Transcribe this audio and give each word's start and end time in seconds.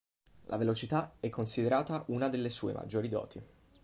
La 0.47 0.57
velocità 0.57 1.13
è 1.19 1.29
considerata 1.29 2.05
una 2.07 2.27
delle 2.27 2.49
sue 2.49 2.73
maggiori 2.73 3.07
doti. 3.07 3.43